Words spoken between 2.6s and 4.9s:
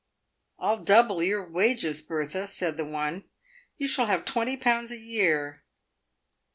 the one." You shall have twenty pounds